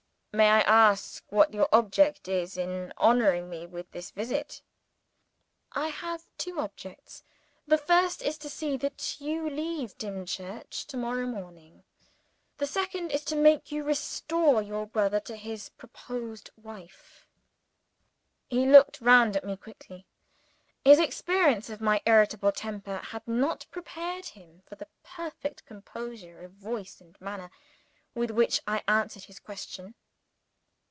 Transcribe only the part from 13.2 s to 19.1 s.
to make you restore your brother to his promised wife." He looked